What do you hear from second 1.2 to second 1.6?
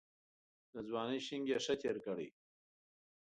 شنګ یې